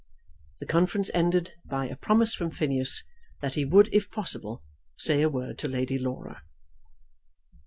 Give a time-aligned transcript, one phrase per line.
[0.61, 3.03] The conference ended by a promise from Phineas
[3.43, 4.63] that he would, if possible,
[4.97, 6.41] say a word to Lady Laura.